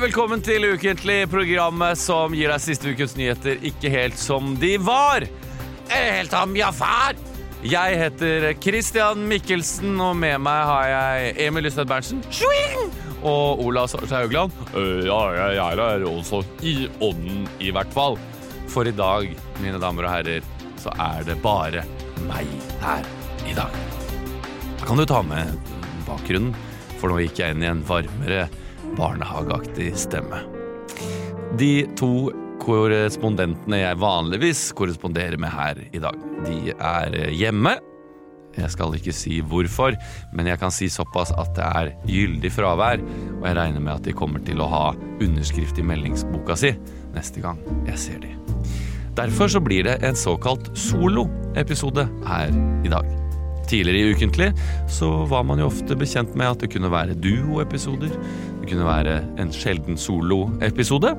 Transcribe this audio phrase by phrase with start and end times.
[0.00, 4.70] Hjertelig velkommen til Ukentlig, programmet som gir deg siste ukens nyheter ikke helt som de
[4.80, 5.26] var.
[5.92, 7.18] Eller helt som ja, far.
[7.60, 12.22] Jeg heter Christian Mikkelsen, og med meg har jeg Emil Lystad Berntsen.
[13.20, 14.56] Og Ola Sarstad Haugland.
[14.72, 16.40] «Øh, Ja, jeg er her også.
[16.64, 18.16] I ånden, i hvert fall.
[18.72, 19.28] For i dag,
[19.60, 20.48] mine damer og herrer,
[20.80, 21.84] så er det bare
[22.24, 22.48] meg
[22.80, 23.04] her
[23.44, 23.76] i dag.
[24.80, 25.60] Da kan du ta med
[26.08, 26.56] bakgrunnen,
[26.96, 28.48] for nå gikk jeg inn i en varmere,
[28.98, 30.42] barnehageaktig stemme.
[31.58, 37.76] De to korrespondentene jeg vanligvis korresponderer med her i dag, de er hjemme.
[38.58, 39.94] Jeg skal ikke si hvorfor,
[40.34, 43.02] men jeg kan si såpass at det er gyldig fravær,
[43.38, 44.84] og jeg regner med at de kommer til å ha
[45.22, 46.74] underskrift i meldingsboka si
[47.14, 48.34] neste gang jeg ser de.
[49.18, 52.54] Derfor så blir det en såkalt soloepisode her
[52.86, 53.06] i dag.
[53.70, 54.48] Tidligere i Ukentlig
[54.90, 58.10] så var man jo ofte bekjent med at det kunne være duoepisoder.
[58.60, 61.12] Det kunne være en sjelden soloepisode.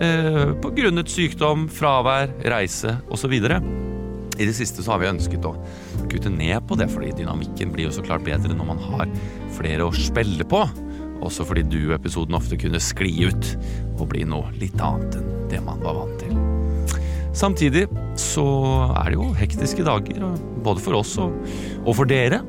[0.00, 3.34] Eh, på grunnet sykdom, fravær, reise osv.
[3.36, 5.52] I det siste så har vi ønsket å
[6.08, 9.12] kutte ned på det, fordi dynamikken blir jo så klart bedre når man har
[9.58, 10.64] flere å spille på.
[11.20, 13.52] Også fordi duoepisoden ofte kunne skli ut
[13.98, 16.49] og bli noe litt annet enn det man var vant til.
[17.40, 17.86] Samtidig
[18.20, 18.44] så
[19.00, 20.24] er det jo hektiske dager,
[20.60, 21.32] både for oss og,
[21.86, 22.42] og for dere.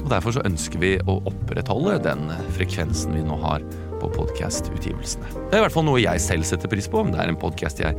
[0.00, 2.26] Og Derfor så ønsker vi å opprettholde den
[2.56, 3.62] frekvensen vi nå har
[4.00, 5.30] på podkastutgivelsene.
[5.30, 7.04] Det er i hvert fall noe jeg selv setter pris på.
[7.04, 7.94] Om det er en podkast jeg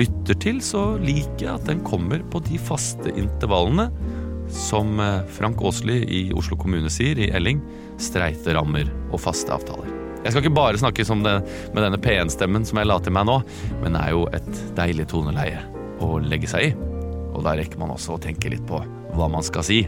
[0.00, 3.90] lytter til, så liker jeg at den kommer på de faste intervallene
[4.54, 7.60] som eh, Frank Åsli i Oslo kommune sier i Elling,
[8.00, 9.92] streite rammer og faste avtaler.
[10.24, 11.36] Jeg skal ikke bare snakke det,
[11.76, 13.38] med denne P1-stemmen som jeg la til meg nå,
[13.84, 15.73] men det er jo et deilig toneleie
[16.04, 16.74] å legge seg i.
[17.34, 18.80] Og da rekker man også å tenke litt på
[19.14, 19.84] hva man skal si,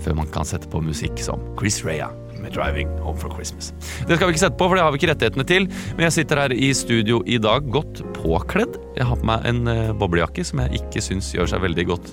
[0.00, 2.08] før man kan sette på musikk som Chris Rea
[2.40, 3.72] med 'Driving Home for Christmas'.
[4.08, 6.16] Det skal vi ikke sette på, for det har vi ikke rettighetene til, men jeg
[6.18, 8.78] sitter her i studio i dag godt påkledd.
[8.96, 12.12] Jeg har på meg en eh, boblejakke som jeg ikke syns gjør seg veldig godt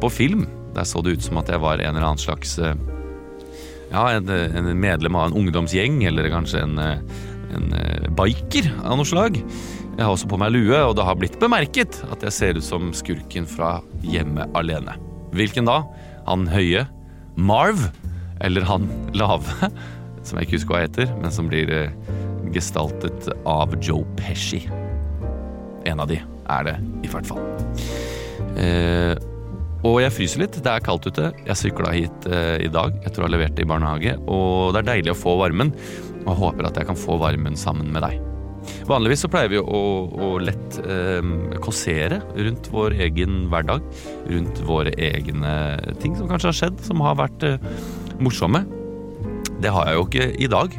[0.00, 0.46] på film.
[0.76, 2.76] Der så det ut som at jeg var en eller annen slags eh,
[3.92, 6.98] ja, en, en medlem av en ungdomsgjeng, eller kanskje en, eh,
[7.56, 9.40] en biker av noe slag.
[9.96, 12.66] Jeg har også på meg lue, og det har blitt bemerket at jeg ser ut
[12.66, 14.92] som skurken fra Hjemme alene.
[15.32, 15.78] Hvilken da?
[16.26, 16.84] Han høye?
[17.36, 17.86] Marv?
[18.44, 18.84] Eller han
[19.16, 19.70] lave?
[20.26, 21.92] Som jeg ikke husker hva heter, men som blir eh,
[22.50, 24.64] gestaltet av Joe Pesci.
[25.86, 26.74] En av de er det,
[27.06, 27.44] i hvert fall.
[28.58, 29.14] Eh,
[29.86, 30.58] og jeg fryser litt.
[30.58, 31.30] Det er kaldt ute.
[31.46, 34.82] Jeg sykla hit eh, i dag etter å ha levert det i barnehage, og det
[34.82, 35.70] er deilig å få varmen.
[36.24, 38.35] Og jeg håper at jeg kan få varmen sammen med deg.
[38.86, 41.22] Vanligvis så pleier vi å, å lett eh,
[41.64, 43.84] kåsere rundt vår egen hverdag.
[44.30, 45.54] Rundt våre egne
[46.02, 47.58] ting som kanskje har skjedd, som har vært eh,
[48.22, 48.64] morsomme.
[49.62, 50.76] Det har jeg jo ikke i dag.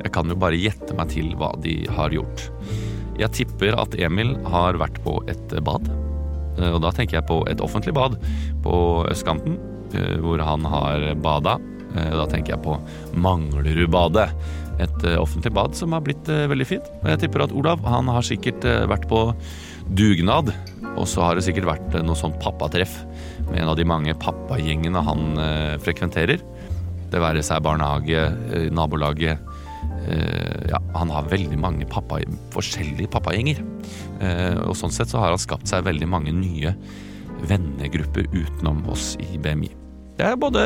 [0.00, 2.46] Jeg kan jo bare gjette meg til hva de har gjort.
[3.20, 5.90] Jeg tipper at Emil har vært på et bad.
[6.58, 8.16] Eh, Og da tenker jeg på et offentlig bad
[8.64, 8.76] på
[9.10, 9.58] østkanten,
[9.94, 11.58] eh, hvor han har bada.
[11.94, 12.78] Eh, Da tenker jeg på
[13.16, 14.30] Manglerudbadet.
[14.80, 16.90] Et eh, offentlig bad som har blitt eh, veldig fint.
[17.02, 19.22] Og jeg tipper at Olav han har sikkert eh, vært på
[19.96, 20.52] dugnad.
[20.96, 23.00] Og så har det sikkert vært noe sånt pappatreff
[23.50, 25.40] med en av de mange pappagjengene han
[25.82, 26.42] frekventerer.
[27.10, 29.48] Det være seg barnehage, eh, nabolaget
[30.70, 32.18] Ja, han har veldig mange pappa,
[32.54, 33.60] forskjellige pappagjenger.
[34.66, 36.72] Og sånn sett så har han skapt seg veldig mange nye
[37.48, 39.70] vennegrupper utenom oss i BMI.
[40.18, 40.64] Det er både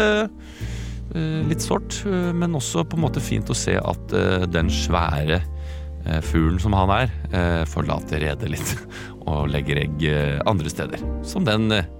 [1.48, 5.40] litt sårt, eh, men også på en måte fint å se at eh, den svære
[5.40, 8.72] eh, fuglen som han er, eh, forlater redet litt
[9.28, 11.04] og legger egg eh, andre steder.
[11.26, 11.90] Som den eh,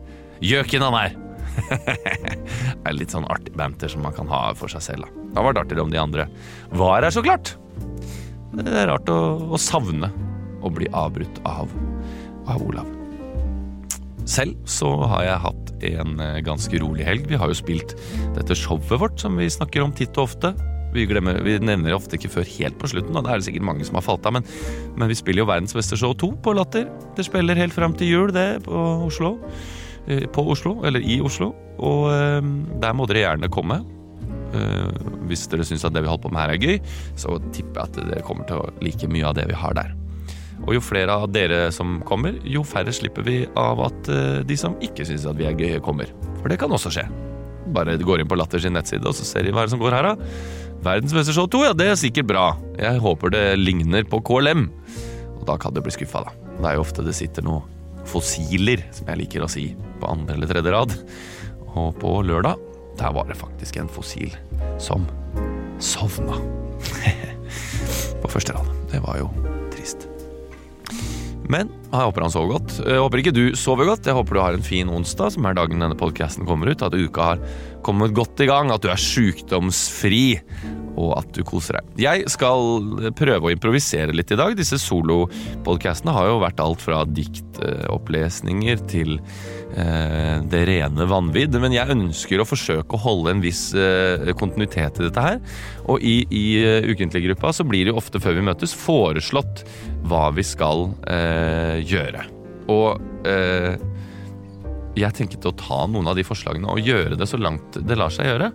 [0.45, 1.21] gjøken han er.
[1.55, 1.99] det
[2.89, 5.07] er litt sånn artig banter som man kan ha for seg selv.
[5.07, 5.29] Da.
[5.29, 6.29] Det har vært artigere om de andre
[6.75, 7.55] var her, så klart.
[8.55, 9.21] Det er rart å,
[9.55, 10.11] å savne
[10.65, 11.71] å bli avbrutt av,
[12.51, 13.04] av Olav.
[14.25, 17.27] Selv så har jeg hatt en eh, ganske rolig helg.
[17.29, 17.93] Vi har jo spilt
[18.37, 20.55] dette showet vårt som vi snakker om titt og ofte.
[20.95, 23.49] Vi, glemmer, vi nevner det ofte ikke før helt på slutten, og det er det
[23.49, 24.37] sikkert mange som har falt av.
[24.37, 24.47] Men,
[24.97, 26.87] men vi spiller jo Verdens beste show 2 på Latter.
[27.19, 29.37] Det spiller helt fram til jul, det, på Oslo.
[30.07, 31.51] Eh, På Oslo, eller i Oslo.
[31.83, 32.41] Og eh,
[32.81, 33.83] der må dere gjerne komme.
[35.27, 36.77] Hvis dere syns at det vi holder på med her er gøy,
[37.19, 39.89] så tipper jeg at dere kommer til å like mye av det vi har der.
[40.65, 44.57] Og jo flere av dere som kommer, jo færre slipper vi av at eh, de
[44.59, 46.11] som ikke syns at vi er gøye, kommer.
[46.41, 47.05] For det kan også skje.
[47.75, 50.11] Bare går inn på Latter sin nettside, og så ser de hva som går her,
[50.13, 50.33] da.
[50.85, 52.47] Verdens beste show 2, ja, det er sikkert bra.
[52.81, 54.67] Jeg håper det ligner på KLM.
[55.39, 56.35] Og da kan du bli skuffa, da.
[56.59, 57.65] Det er jo ofte det sitter noe
[58.09, 59.71] fossiler, som jeg liker å si,
[60.01, 60.95] på andre eller tredje rad.
[61.75, 62.61] Og på lørdag,
[63.01, 64.33] der var det faktisk en fossil
[64.81, 65.09] som
[65.83, 66.39] sovna.
[68.23, 68.73] på første rad.
[68.93, 69.54] Det var jo.
[71.53, 72.79] Men jeg håper han sover godt.
[72.81, 74.07] Jeg håper ikke du sover godt.
[74.09, 76.85] Jeg håper du har en fin onsdag, som er dagen denne podkasten kommer ut.
[76.85, 77.43] At uka har
[77.85, 80.41] kommet godt i gang, at du er sykdomsfri,
[80.97, 81.91] og at du koser deg.
[82.01, 84.57] Jeg skal prøve å improvisere litt i dag.
[84.57, 89.19] Disse solopodkastene har jo vært alt fra diktopplesninger til
[89.75, 91.57] det rene vanvidd.
[91.63, 95.41] Men jeg ønsker å forsøke å holde en viss eh, kontinuitet i dette her.
[95.91, 99.65] Og i, i uh, ukentlig-gruppa så blir det jo ofte før vi møtes foreslått
[100.09, 102.25] hva vi skal eh, gjøre.
[102.73, 103.77] Og eh,
[104.95, 108.13] jeg tenkte å ta noen av de forslagene og gjøre det så langt det lar
[108.15, 108.53] seg gjøre.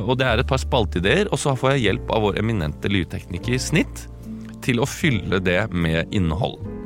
[0.00, 3.60] Og det er et par spalteideer, og så får jeg hjelp av vår eminente lydtekniker
[3.62, 4.08] Snitt
[4.64, 6.77] til å fylle det med innhold.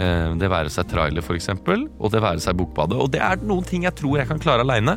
[0.00, 2.96] Eh, det være seg trailer, f.eks., og det være seg Bokbadet.
[3.00, 4.96] Og det er noen ting jeg tror jeg kan klare aleine.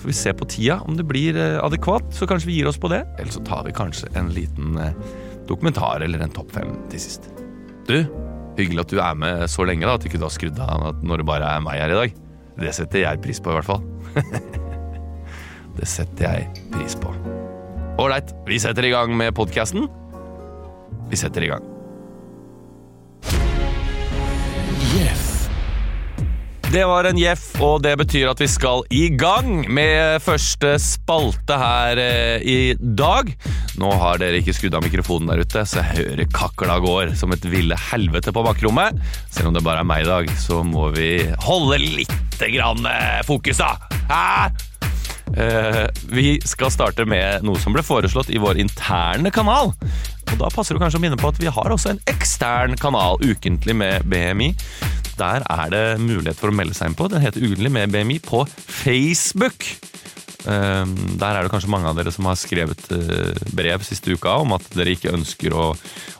[0.00, 2.80] Får vi se på tida om det blir eh, adekvat, så kanskje vi gir oss
[2.80, 3.04] på det.
[3.20, 4.96] Eller så tar vi kanskje en liten eh,
[5.50, 7.30] dokumentar eller en topp fem til sist.
[7.86, 7.98] Du,
[8.58, 11.22] hyggelig at du er med så lenge, da, at ikke du har skrudd av når
[11.22, 12.20] det bare er meg her i dag.
[12.60, 13.84] Det setter jeg pris på, i hvert fall.
[15.78, 17.14] det setter jeg pris på.
[18.00, 19.86] Ålreit, vi setter i gang med podkasten.
[21.10, 21.79] Vi setter i gang.
[26.70, 31.56] Det var en jeff, og det betyr at vi skal i gang med første spalte
[31.58, 33.32] her eh, i dag.
[33.82, 37.34] Nå har dere ikke skrudd av mikrofonen der ute, så jeg hører kakla går som
[37.34, 39.02] et ville helvete på bakrommet.
[39.34, 43.18] Selv om det bare er meg i dag, så må vi holde lite grann eh,
[43.26, 43.74] fokus, da.
[45.34, 45.84] Eh,
[46.14, 49.74] vi skal starte med noe som ble foreslått i vår interne kanal.
[50.32, 53.20] Og Da passer det kanskje å minne på at vi har også en ekstern kanal
[53.22, 54.52] ukentlig med BMI.
[55.20, 57.10] Der er det mulighet for å melde seg inn på.
[57.12, 59.66] Den heter Ukentlig med BMI på Facebook.
[60.48, 64.38] Ehm, der er det kanskje mange av dere som har skrevet eh, brev siste uka
[64.40, 65.66] om at dere ikke ønsker å,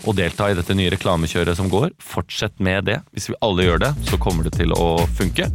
[0.04, 1.94] å delta i dette nye reklamekjøret som går.
[2.04, 3.00] Fortsett med det.
[3.16, 5.48] Hvis vi alle gjør det, så kommer det til å funke.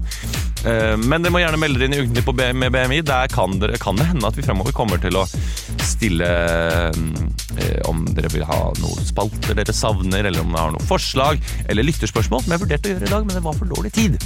[0.66, 3.02] Ehm, men dere må gjerne melde dere inn i Ukentlig med BMI.
[3.06, 5.28] Der kan, dere, kan det hende at vi fremover kommer til å
[5.86, 6.32] stille
[6.90, 7.35] eh,
[7.90, 11.88] om dere vil ha noen spalter dere savner, eller om dere har noen forslag, eller
[11.88, 14.20] lytterspørsmål, som jeg vurderte å gjøre i dag, men det var for dårlig tid.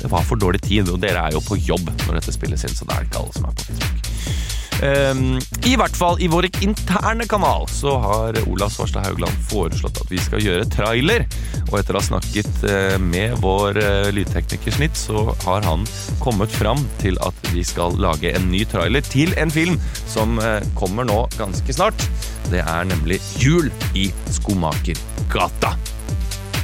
[0.00, 2.76] Det var for dårlig tid, og dere er jo på jobb når dette spilles inn,
[2.76, 4.53] så det er ikke alle som er på Facebook.
[4.84, 10.10] Um, I hvert fall i vår interne kanal så har Ola Svarstad Haugland foreslått at
[10.12, 11.24] vi skal gjøre trailer.
[11.70, 15.86] Og etter å ha snakket uh, med vår uh, lydteknikersnitt, så har han
[16.20, 20.60] kommet fram til at vi skal lage en ny trailer til en film som uh,
[20.76, 22.08] kommer nå ganske snart.
[22.52, 25.78] Det er nemlig Jul i Skomakergata.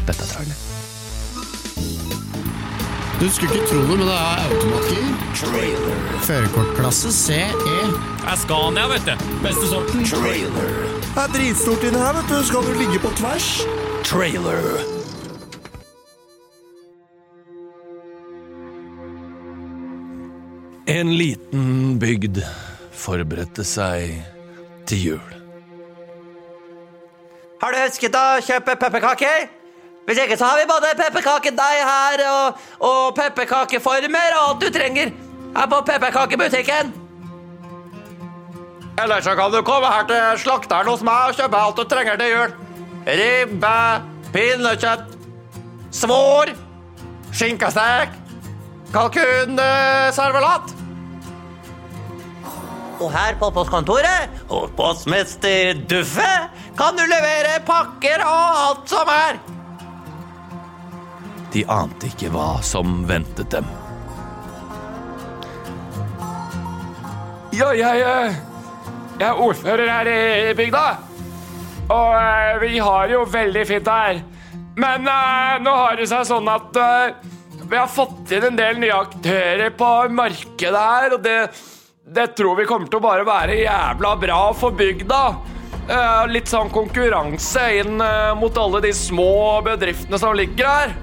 [0.05, 0.69] Dette er traileren.
[3.20, 5.08] Du skulle ikke tro det, men det er automatgir.
[6.25, 7.43] Førerkortklasse CE.
[7.61, 9.25] Det er Scania, vet du.
[9.44, 10.06] Beste sorten.
[10.08, 10.70] Trailer.
[11.02, 12.38] Det er dritstort inni her, vet du.
[12.49, 13.50] Skal du ligge på tvers?
[14.08, 14.64] Trailer.
[20.88, 22.40] En liten bygd
[23.05, 24.17] forberedte seg
[24.88, 25.38] til jul.
[27.61, 29.50] Har du husket å kjøpe pepperkaker?
[30.10, 35.12] Hvis ikke så har vi både pepperkakedeig her og, og pepperkakeformer og alt du trenger
[35.56, 36.88] her på pepperkakebutikken.
[39.02, 42.19] Eller så kan du komme her til slakteren hos meg og kjøpe alt du trenger
[42.19, 42.56] til jul.
[43.20, 43.76] Ribbe,
[44.34, 45.14] pinnekjøtt,
[45.94, 46.50] svor,
[47.31, 48.19] skinkestek,
[48.90, 50.74] kalkunservelat.
[52.98, 56.34] Og her på postkontoret hos postmester Duffe
[56.74, 59.43] kan du levere pakker og alt som er.
[61.51, 63.67] De ante ikke hva som ventet dem.
[67.51, 68.37] Ja, jeg, eh,
[69.19, 70.85] jeg er ordfører her i bygda.
[71.91, 74.23] Og eh, vi har jo veldig fint her.
[74.79, 76.79] Men eh, nå har det seg sånn at
[77.61, 81.37] vi har fått inn en del nye aktører på markedet her, og det,
[82.07, 85.23] det tror vi kommer til å bare være jævla bra for bygda.
[86.31, 87.97] Litt sånn konkurranse inn
[88.39, 90.99] mot alle de små bedriftene som ligger her.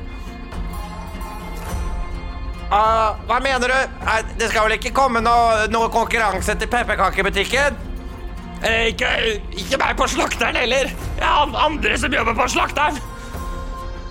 [2.72, 3.76] Ah, hva mener du?
[4.12, 7.78] Eh, Det skal vel ikke komme noe, noe konkurranse til pepperkakebutikken?
[8.64, 9.12] Eh, ikke,
[9.56, 10.90] ikke meg på slakteren heller.
[11.20, 12.98] Jeg har andre som jobber på slakteren.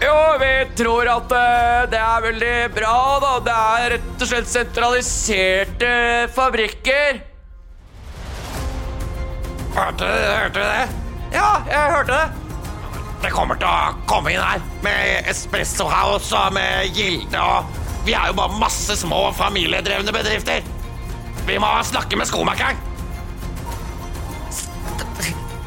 [0.01, 3.31] Jo, vi tror at eh, det er veldig bra, da.
[3.45, 5.93] Det er rett og slett sentraliserte
[6.37, 7.23] fabrikker.
[9.77, 10.85] Hørte hørte du det?
[11.37, 12.45] Ja, jeg hørte det.
[13.25, 18.13] Det kommer til å komme inn her med Espresso House og med Gilde og Vi
[18.15, 20.63] er jo bare masse små familiedrevne bedrifter.
[21.47, 22.79] Vi må snakke med skomakeren.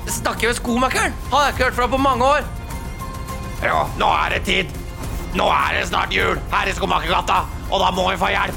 [0.07, 1.15] Snakker med skomakeren?
[1.31, 2.47] Har jeg ikke hørt fra på mange år.
[3.59, 4.71] Jo, nå er det tid.
[5.35, 8.55] Nå er det snart jul her i Skomakergata, og da må vi få hjelp.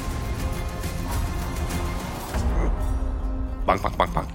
[3.67, 4.29] Bank, bank, bank, bank.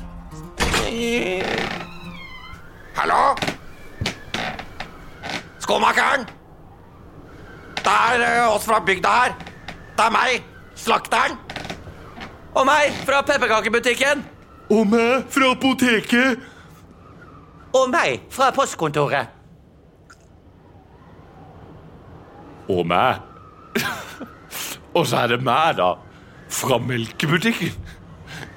[2.95, 3.21] Hallo?
[5.59, 6.27] Skomakeren?
[7.87, 9.35] Det er eh, oss fra bygda her.
[9.95, 10.41] Det er meg,
[10.75, 11.37] slakteren.
[12.57, 14.25] Og meg fra pepperkakebutikken.
[14.75, 16.43] Og meg fra apoteket.
[17.71, 19.31] Og meg fra postkontoret.
[22.67, 23.23] Og meg.
[24.97, 25.93] Og så er det meg, da.
[26.51, 27.71] Fra melkebutikken.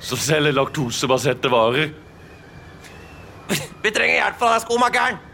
[0.02, 1.92] Som selger laktosebaserte varer.
[3.50, 5.26] Vi trenger hjelp fra deg, skomakeren.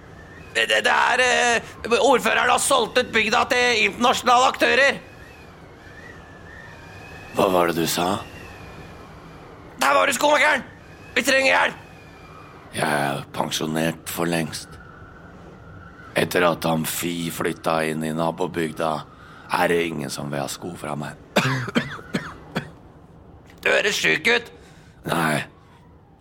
[0.57, 5.01] Det, det, er eh, Ordføreren har solgt ut bygda til internasjonale aktører.
[7.37, 8.15] Hva var det du sa?
[9.83, 10.65] Der var du, skomakeren.
[11.17, 11.83] Vi trenger hjelp.
[12.77, 14.73] Jeg er pensjonert for lengst.
[16.17, 18.95] Etter at Amfi flytta inn i nabobygda,
[19.61, 21.21] er det ingen som vil ha sko fra meg.
[23.61, 24.51] Du høres sjuk ut.
[25.11, 25.45] Nei,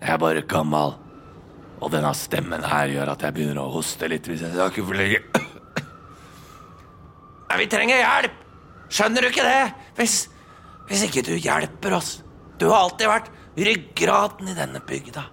[0.02, 0.96] jeg er bare gammel.
[1.84, 4.98] Og denne stemmen her gjør at jeg begynner å hoste litt hvis jeg snakker for
[4.98, 5.22] lenge.
[7.50, 8.40] Men vi trenger hjelp.
[8.96, 9.66] Skjønner du ikke det?
[9.98, 10.16] Hvis,
[10.90, 12.20] hvis ikke du hjelper oss.
[12.60, 15.26] Du har alltid vært ryggraden i denne bygda.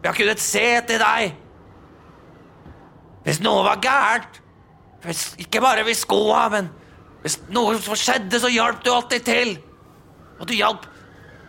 [0.00, 1.36] Vi har kunnet se til deg.
[3.26, 4.40] Hvis noe var gærent,
[5.02, 6.68] hvis, ikke bare hvis skoa, men
[7.24, 9.56] hvis noe skjedde, så hjalp du alltid til.
[10.38, 10.86] Og du hjalp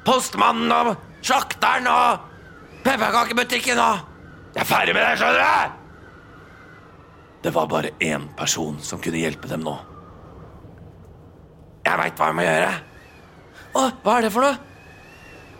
[0.07, 0.93] postmannen og
[1.25, 2.23] slakteren og
[2.85, 4.16] pepperkakebutikken og
[4.57, 5.73] Jeg er ferdig med det, skjønner du?
[7.45, 9.75] Det var bare én person som kunne hjelpe dem nå.
[11.85, 12.71] Jeg veit hva vi må gjøre.
[13.77, 14.55] Å, hva er det for noe?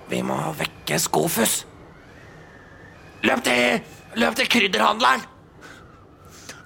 [0.09, 1.59] Vi må vekke Skofus.
[3.27, 3.83] Løp til,
[4.17, 5.21] løp til krydderhandleren.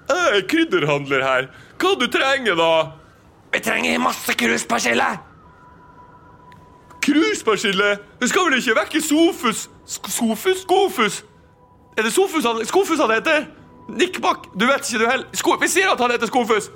[0.08, 1.50] Jeg er krydderhandler her.
[1.76, 2.70] Hva du trenger, da?
[3.52, 5.10] Vi trenger masse kruspersille.
[7.04, 7.92] Kruspersille?
[8.22, 9.66] Det skal vel ikke vekke Sofus?
[9.84, 10.64] Sofus?
[10.64, 11.20] Skofus?
[11.96, 13.46] Er det Sofus han, Skofus han heter?
[13.92, 15.58] Nikkbakk, du vet ikke du heller.
[15.60, 16.70] Vi sier at han heter Skofus.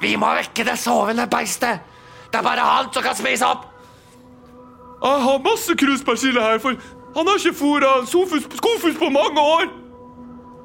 [0.00, 1.82] Vi må vekke det sovende beistet.
[2.30, 3.66] Det er bare han som kan spise opp.
[4.98, 6.78] Jeg har masse kruspersille her, for
[7.16, 9.68] han har ikke fôra Skofus på mange år.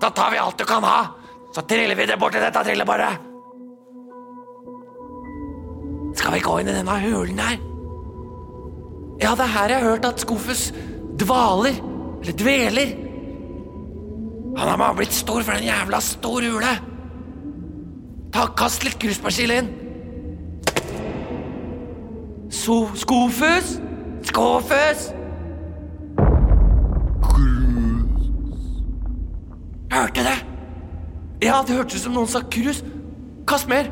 [0.02, 1.06] Da tar vi alt du kan ha.
[1.54, 3.14] Så triller vi det bort til dette trillebordet.
[6.18, 7.58] Skal vi gå inn i denne hulen her?
[9.22, 10.68] Ja, det er her jeg har hørt at Skofus
[11.22, 11.78] dvaler.
[12.22, 12.94] Eller dveler.
[14.58, 16.74] Han har bare blitt stor for en jævla stor hule.
[18.34, 19.72] Ta, Kast litt kruspersille inn.
[22.54, 23.80] So, skofus?
[24.24, 25.10] Skofus?
[29.94, 30.38] Hørte det?
[31.44, 32.84] Ja, det hørtes ut som noen sa krus.
[33.48, 33.90] Kast mer.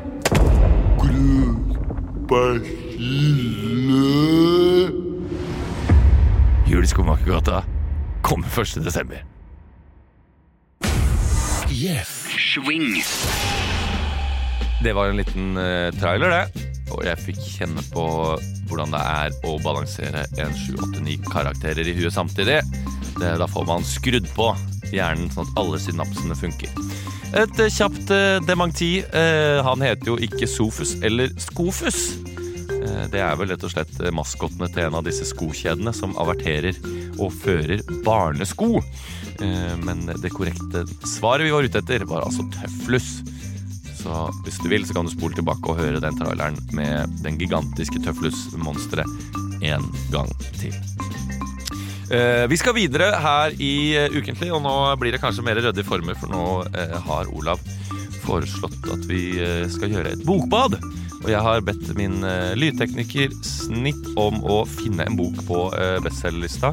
[6.66, 7.62] Jul i Skomakergata
[8.22, 8.84] kommer 1.
[8.84, 9.31] desember.
[14.82, 16.66] Det var en liten eh, trailer, det.
[16.92, 18.04] Og jeg fikk kjenne på
[18.68, 22.58] hvordan det er å balansere en 7-8-9 karakterer i huet samtidig.
[23.16, 24.50] Det, da får man skrudd på
[24.92, 26.76] hjernen sånn at alle synapsene funker.
[27.40, 28.92] Et eh, kjapt eh, dementi.
[29.64, 32.02] Han heter jo ikke Sofus eller Skofus.
[33.12, 36.76] Det er vel rett og slett maskottene til en av disse skokjedene som averterer
[37.18, 38.80] og fører barnesko.
[39.42, 43.22] Eh, Men det korrekte svaret vi var ute etter, var altså Tøflus.
[44.02, 47.38] Så hvis du vil, så kan du spole tilbake og høre den traileren med den
[47.38, 49.06] gigantiske Tøflus-monsteret
[49.62, 50.74] en gang til.
[52.12, 55.86] Eh, vi skal videre her i eh, Ukentlig, og nå blir det kanskje mer ryddige
[55.86, 56.42] former, for nå
[57.06, 57.62] har Olav
[58.22, 59.22] foreslått at vi
[59.72, 60.76] skal gjøre et bokbad.
[61.22, 65.98] Og jeg har bedt min eh, lydtekniker Snitt om å finne en bok på uh,
[66.02, 66.72] bestselgerlista,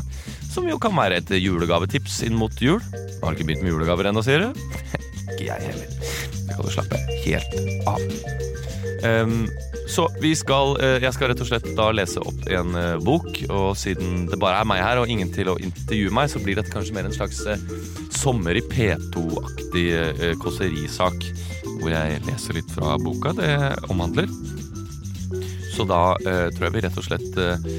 [0.50, 2.82] som jo kan være et julegavetips inn mot jul.
[3.22, 4.62] Har ikke begynt med julegaver ennå, sier du?
[5.36, 6.12] ikke jeg heller.
[6.34, 7.58] Det kan du slappe helt
[7.89, 8.06] av.
[9.06, 9.46] Um,
[9.89, 10.06] så
[10.38, 12.75] skal, eh, jeg skal rett og slett da lese opp en
[13.06, 16.41] bok, og siden det bare er meg her og ingen til å intervjue meg, så
[16.44, 17.41] blir dette kanskje mer en slags
[18.20, 21.24] sommer i P2-aktig eh, kåserisak,
[21.79, 23.53] hvor jeg leser litt fra boka det
[23.89, 24.29] omhandler.
[25.75, 27.69] Så da eh, tror jeg vi rett og slett eh,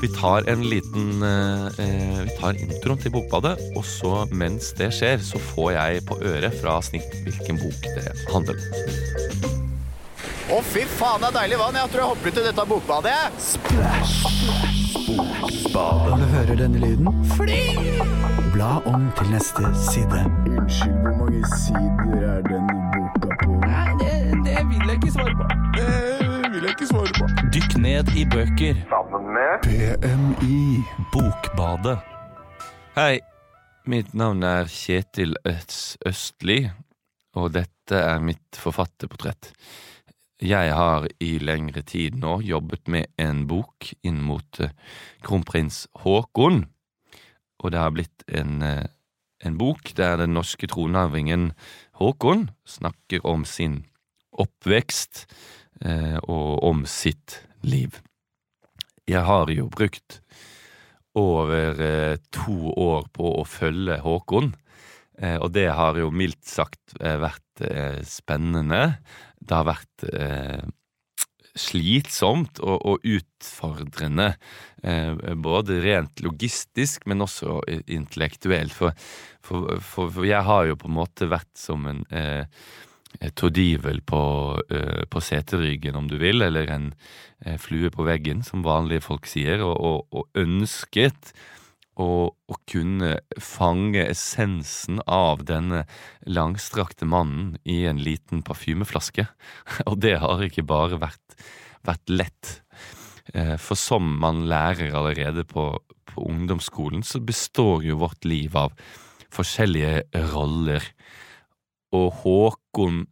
[0.00, 4.92] vi tar en liten eh, eh, Vi tar introen til Bokbadet, og så mens det
[4.94, 8.62] skjer, så får jeg på øret fra Snitt hvilken bok det handler om.
[10.48, 11.76] Å, fy faen, det er deilig vann.
[11.82, 13.12] Jeg tror jeg hopper ut i dette bokbadet.
[13.12, 13.22] jeg.
[15.74, 20.20] Når du hører denne lyden, Bla om til neste side.
[20.50, 23.52] Unnskyld, hvor mange sider er denne boka på?
[23.62, 23.92] Nei,
[24.46, 25.44] Det vil jeg ikke svare på.
[25.76, 27.28] Det vil jeg ikke svare på.
[27.54, 28.80] Dykk ned i bøker.
[28.90, 30.58] Sammen med BMI.
[31.12, 32.00] Bokbadet.
[32.96, 33.20] Hei,
[33.86, 36.58] mitt navn er Kjetil Øs Østli,
[37.38, 39.52] og dette er mitt forfatterportrett.
[40.42, 44.74] Jeg har i lengre tid nå jobbet med en bok inn mot eh,
[45.22, 46.64] kronprins Haakon,
[47.58, 48.86] og det har blitt en, eh,
[49.44, 51.52] en bok der den norske tronarvingen
[51.98, 53.84] Haakon snakker om sin
[54.32, 55.26] oppvekst
[55.82, 57.98] eh, og om sitt liv.
[59.08, 60.20] Jeg har jo brukt
[61.18, 64.52] over eh, to år på å følge Håkon.
[65.18, 68.98] Eh, og det har jo mildt sagt eh, vært eh, spennende.
[69.38, 70.06] Det har vært
[71.58, 74.32] slitsomt og, og utfordrende.
[74.82, 78.74] Eh, både rent logistisk, men også intellektuelt.
[78.74, 78.94] For,
[79.42, 82.46] for, for, for jeg har jo på en måte vært som en eh,
[83.34, 84.22] tordivel på,
[84.70, 86.90] eh, på seteryggen, om du vil, eller en
[87.44, 91.32] eh, flue på veggen, som vanlige folk sier, og, og, og ønsket
[91.98, 92.34] å,
[92.68, 95.82] kunne fange essensen av denne
[96.28, 99.24] langstrakte mannen i en liten parfymeflaske.
[99.88, 101.38] Og det har ikke bare vært,
[101.88, 102.52] vært lett.
[103.34, 105.70] Eh, For som man lærer allerede på,
[106.06, 108.72] på ungdomsskolen, så består jo vårt liv av
[109.34, 110.84] forskjellige roller.
[111.92, 113.06] Og Håkon,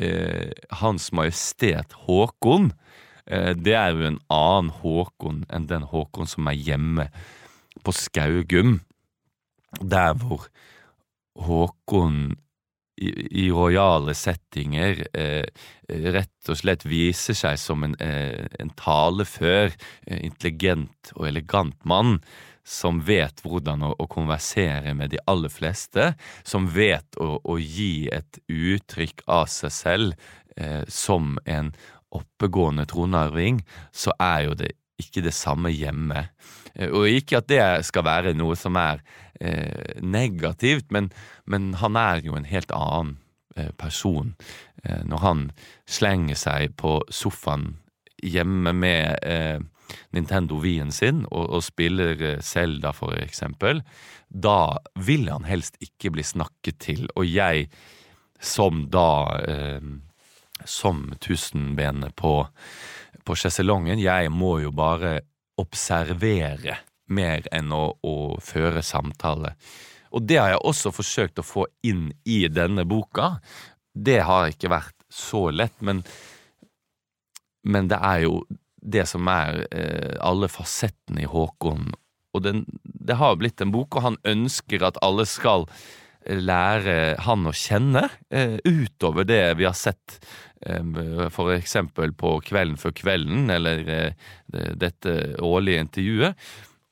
[0.00, 2.72] eh, Hans Majestet Håkon,
[3.26, 7.08] eh, det er jo en annen Håkon enn den Håkon som er hjemme
[7.84, 8.80] på Skaugum.
[9.80, 10.48] Der hvor
[11.38, 12.38] Håkon
[12.98, 13.10] i,
[13.44, 15.46] i rojale settinger eh,
[15.88, 19.72] rett og slett viser seg som en, eh, en talefør,
[20.06, 22.18] eh, intelligent og elegant mann
[22.68, 26.12] som vet hvordan å, å konversere med de aller fleste,
[26.44, 31.72] som vet å, å gi et uttrykk av seg selv eh, som en
[32.14, 36.26] oppegående tronarving, så er jo det ikke det samme hjemme.
[36.78, 39.02] Eh, Og ikke at det skal være noe som er
[39.40, 41.10] eh, negativt, men,
[41.46, 43.16] men han er jo en helt annen
[43.56, 44.34] eh, person
[44.84, 45.42] eh, når han
[45.88, 47.76] slenger seg på sofaen
[48.22, 49.58] hjemme med eh,
[50.12, 53.80] Nintendo Wien sin og, og spiller Selda, for eksempel.
[54.28, 57.70] Da vil han helst ikke bli snakket til, og jeg
[58.38, 59.06] som da
[60.68, 62.34] som tusenbenet på,
[63.24, 65.22] på sjeselongen, jeg må jo bare
[65.58, 69.54] observere mer enn å, å føre samtale.
[70.14, 73.38] Og det har jeg også forsøkt å få inn i denne boka.
[73.92, 76.02] Det har ikke vært så lett, men,
[77.64, 78.42] men det er jo
[78.78, 81.90] det som er eh, alle fasettene i Håkon.
[82.36, 85.66] Og den, det har blitt en bok, og han ønsker at alle skal
[86.28, 90.18] lære han å kjenne, eh, utover det vi har sett
[90.66, 94.12] eh, for eksempel på Kvelden før kvelden, eller eh,
[94.76, 95.14] dette
[95.44, 96.48] årlige intervjuet.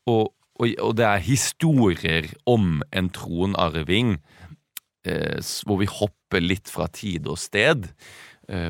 [0.06, 4.18] Og, og, og det er historier om en tronarving
[5.06, 7.84] hvor vi hopper litt fra tid og sted.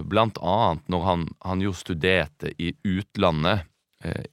[0.05, 3.65] Blant annet når han, han jo studerte i utlandet,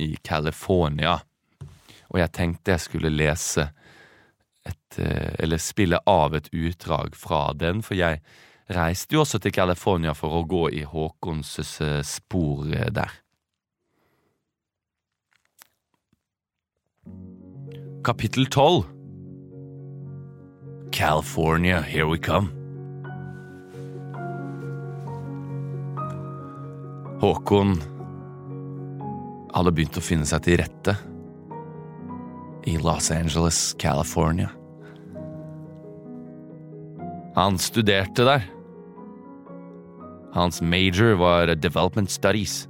[0.03, 1.13] i California.
[2.11, 3.69] Og jeg tenkte jeg skulle lese
[4.65, 8.21] et, eh, eller spille av et utdrag fra den, for jeg
[8.71, 13.19] reiste jo også til California for å gå i Håkons eh, spor eh, der.
[18.03, 18.83] Kapittel 12
[20.93, 22.51] California, here we come.
[27.23, 27.79] Håkon
[29.53, 30.97] hadde begynt å finne seg til rette
[32.65, 34.49] i Los Angeles, California.
[37.35, 38.45] Han studerte der.
[40.33, 42.67] Hans major var development studies,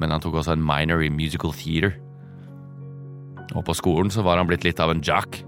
[0.00, 1.96] men han tok også en minor i musical theater.
[3.54, 5.40] Og på skolen så var han blitt litt av en jock.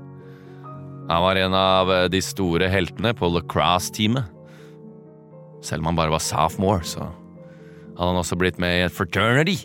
[1.06, 4.26] Han var en av de store heltene på lacrosse-teamet.
[5.62, 7.06] Selv om han bare var sophomore, så
[7.96, 9.64] hadde han også blitt med i et fraternity.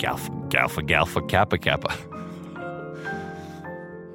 [0.00, 1.92] Galfa, galfa, galfa, kappa, kappa.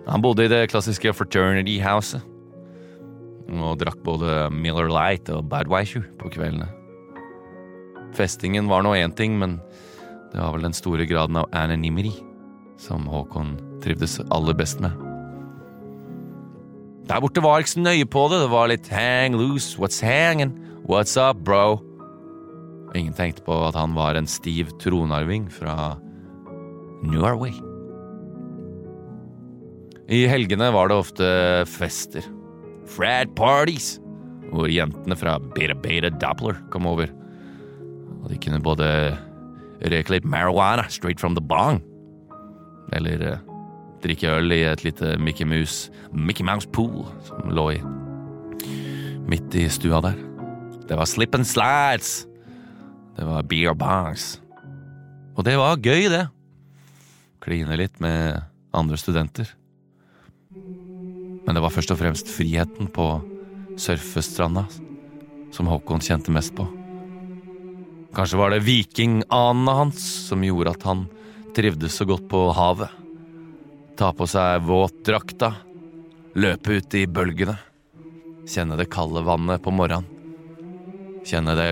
[0.05, 2.23] Han bodde i det klassiske fraternity houset.
[3.45, 6.67] Og drakk både Miller Light og Budweiser på kveldene.
[8.17, 9.59] Festingen var nå én ting, men
[10.33, 12.13] det var vel den store graden av anonymity
[12.81, 14.93] som Håkon trivdes aller best med.
[17.05, 18.41] Der borte var ikke så nøye på det.
[18.41, 20.55] Det var litt hang loose, what's hanging,
[20.89, 21.77] what's up, bro?
[22.95, 25.97] Ingen tenkte på at han var en stiv tronarving fra
[27.03, 27.51] Norway.
[30.07, 31.27] I helgene var det ofte
[31.67, 32.25] fester.
[32.87, 33.95] Frat parties,
[34.51, 37.09] hvor jentene fra Beta Beta Doppler kom over.
[38.21, 38.87] Og de kunne både
[39.81, 41.81] røyke litt marijuana straight from the bong,
[42.95, 43.41] eller eh,
[44.05, 47.81] drikke øl i et lite Mickey Mouse, Mickey Mouse pool som lå i
[49.25, 50.17] midt i stua der.
[50.85, 52.27] Det var slip and slides.
[53.15, 54.35] Det var beer bongs.
[55.35, 56.25] Og det var gøy, det.
[57.43, 58.41] Kline litt med
[58.75, 59.49] andre studenter.
[61.45, 63.05] Men det var først og fremst friheten på
[63.79, 64.65] surfestranda
[65.55, 66.65] som Håkon kjente mest på.
[68.15, 69.99] Kanskje var det vikinganene hans
[70.29, 71.05] som gjorde at han
[71.55, 72.91] trivdes så godt på havet.
[73.99, 75.53] Ta på seg våtdrakta,
[76.35, 77.55] løpe ut i bølgene,
[78.47, 80.07] kjenne det kalde vannet på morgenen.
[81.25, 81.69] Kjenne det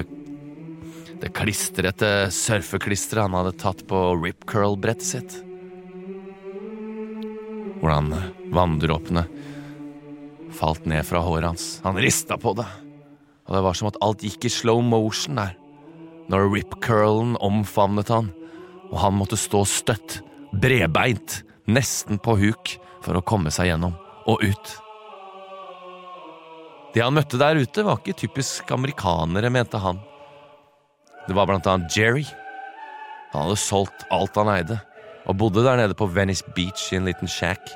[1.23, 5.37] det klistrete surfeklisteret han hadde tatt på rip curl-brettet sitt.
[7.79, 8.11] Hvordan
[8.51, 9.23] vanndråpene
[10.53, 11.67] falt ned fra håret hans.
[11.87, 12.67] Han rista på det,
[13.47, 15.55] og det var som at alt gikk i slow motion der.
[16.27, 18.33] Når rip curlen omfavnet han,
[18.91, 20.19] og han måtte stå støtt,
[20.51, 21.39] bredbeint,
[21.71, 23.95] nesten på huk, for å komme seg gjennom
[24.27, 24.77] og ut.
[26.93, 30.03] Det han møtte der ute, var ikke typisk amerikanere, mente han.
[31.27, 32.25] Det var blant annet Jerry.
[33.31, 34.79] Han hadde solgt alt han eide,
[35.25, 37.71] og bodde der nede på Venice Beach i en liten shack.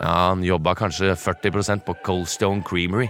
[0.00, 3.08] Ja, Han jobba kanskje 40% på Coldstone Creamery,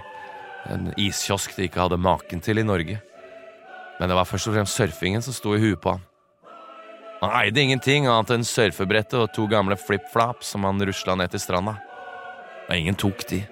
[0.70, 3.01] en iskiosk de ikke hadde maken til i Norge.
[4.01, 6.07] Men det var først og fremst surfingen som sto i huet på han.
[7.20, 11.42] Han eide ingenting annet enn surfebrettet og to gamle flip-flops som han rusla ned til
[11.42, 11.77] stranda.
[12.68, 13.42] Og ingen tok de.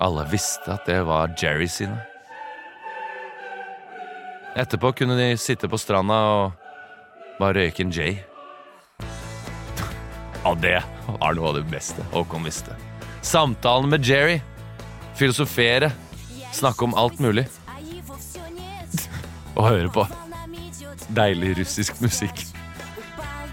[0.00, 1.98] Alle visste at det var Jerry sine.
[4.56, 6.52] Etterpå kunne de sitte på stranda og
[7.40, 8.18] bare røyke en J.
[10.40, 10.78] Ja, det
[11.20, 12.72] var noe av det beste Håkon visste.
[13.20, 14.38] Samtalen med Jerry.
[15.18, 15.90] Filosofere.
[16.56, 17.44] Snakke om alt mulig.
[19.58, 20.06] Og høre på
[21.12, 22.46] deilig russisk musikk.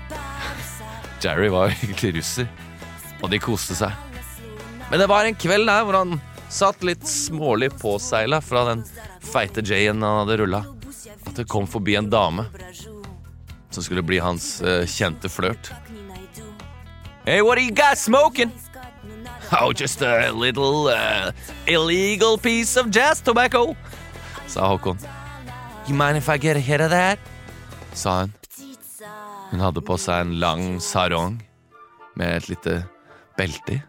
[1.23, 2.47] Jerry var jo egentlig russer,
[3.21, 3.91] og de koste seg.
[4.88, 6.19] Men det var en kveld der hvor han
[6.53, 8.86] satt litt smålig påseila fra den
[9.27, 10.63] feite J-en han hadde rulla,
[11.38, 12.47] at det kom forbi en dame
[13.69, 15.69] som skulle bli hans uh, kjente flørt.
[17.26, 18.52] Hey, what are you guys smoking?
[19.52, 21.32] Oh, just a little uh,
[21.67, 23.76] illegal piece of jazz tobacco,
[24.47, 24.97] sa Håkon.
[25.88, 27.19] You mind if I get a hit of that?
[27.93, 28.34] sa hun.
[29.52, 31.38] Hun hadde på seg en lang sarong
[32.19, 32.82] med et lite
[33.38, 33.82] belte i.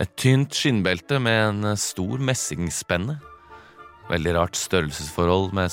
[0.00, 3.18] Et tynt skinnbelte med en eh, stor messingspenne.
[4.08, 5.68] Veldig rart størrelsesforhold med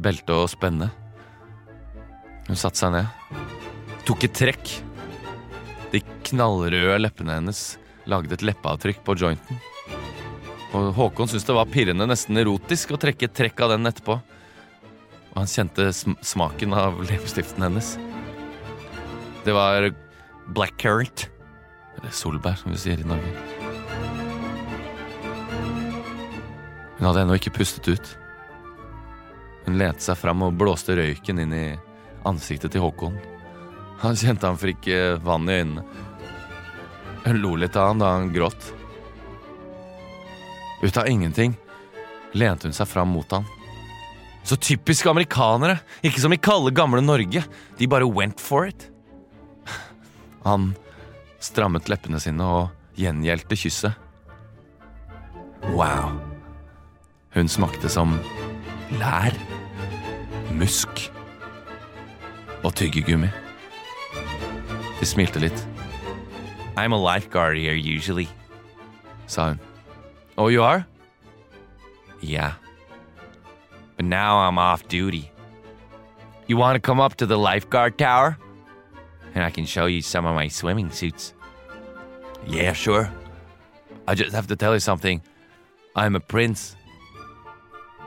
[0.00, 0.90] belte og spenne.
[2.48, 3.06] Hun satte seg ned,
[4.04, 4.72] tok et trekk.
[5.94, 7.62] De knallrøde leppene hennes
[8.10, 9.60] lagde et leppeavtrykk på jointen.
[10.74, 14.18] Og Håkon syntes det var pirrende, nesten erotisk, å trekke et trekk av den etterpå.
[15.34, 17.94] Og han kjente sm smaken av leppestiften hennes.
[19.46, 19.92] Det var
[20.56, 21.28] blackcurrant.
[21.94, 23.30] Eller solbær, som vi sier i Norge.
[26.98, 28.12] Hun hadde ennå ikke pustet ut.
[29.64, 31.66] Hun lente seg fram og blåste røyken inn i
[32.28, 33.16] ansiktet til Håkon.
[34.02, 35.84] Han kjente han fikk eh, vann i øynene.
[37.24, 38.72] Hun lo litt av han da han gråt.
[40.84, 41.54] Ut av ingenting
[42.36, 43.46] lente hun seg fram mot han.
[44.44, 45.78] Så typisk amerikanere!
[46.04, 47.46] Ikke som i kalde, gamle Norge.
[47.78, 48.90] De bare went for it.
[50.44, 50.74] Han
[51.40, 53.96] strammet leppene sine og gjengjeldte kysset.
[55.72, 56.18] Wow.
[57.32, 58.18] Hun smakte som
[59.00, 59.32] lær,
[60.54, 61.10] musk
[62.62, 63.28] og tyggegummi.
[65.00, 65.66] De smilte litt.
[66.76, 68.28] I'm a lifeguard here usually,
[69.26, 69.60] sa hun.
[70.36, 70.86] Oh, you are?
[72.20, 72.54] Yeah.
[73.96, 75.30] But now I'm off duty.
[76.46, 78.36] You want to come up to the lifeguard tower?
[79.34, 81.34] And I can show you some of my swimming suits.
[82.46, 83.10] Yeah, sure.
[84.06, 85.22] I just have to tell you something.
[85.96, 86.76] I'm a prince.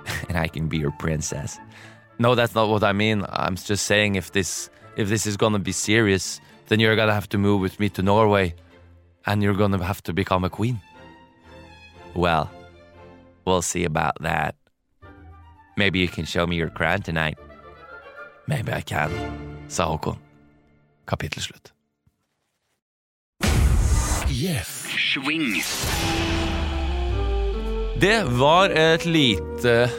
[0.29, 1.57] and I can be your princess.
[2.19, 3.25] No, that's not what I mean.
[3.29, 7.29] I'm just saying if this if this is gonna be serious, then you're gonna have
[7.29, 8.55] to move with me to Norway.
[9.25, 10.79] And you're gonna have to become a queen.
[12.15, 12.49] Well,
[13.45, 14.55] we'll see about that.
[15.75, 17.37] Maybe you can show me your crown tonight.
[18.47, 19.11] Maybe I can,
[19.67, 20.17] sa Håkon.
[21.05, 21.73] Kapittel slutt.
[27.99, 29.89] Det var et lite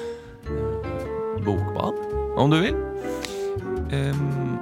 [1.44, 2.07] bokbad,
[2.38, 2.78] om du vil.
[3.92, 4.56] Um,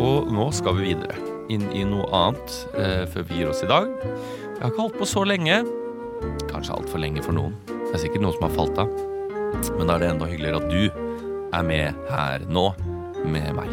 [0.00, 1.16] og nå skal vi videre.
[1.50, 3.88] inn i noe annet uh, før vi gir oss i dag.
[4.06, 5.56] Jeg har ikke holdt på så lenge.
[6.50, 7.56] Kanskje altfor lenge for noen.
[7.66, 8.92] Det er sikkert noen som har falt av.
[9.74, 11.08] Men da er det enda hyggeligere at du
[11.56, 12.68] er med her nå
[13.26, 13.72] med meg.